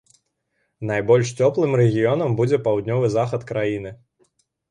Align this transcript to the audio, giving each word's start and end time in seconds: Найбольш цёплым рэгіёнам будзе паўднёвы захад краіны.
Найбольш 0.91 1.33
цёплым 1.39 1.75
рэгіёнам 1.81 2.29
будзе 2.41 2.59
паўднёвы 2.67 3.13
захад 3.17 3.41
краіны. 3.51 3.95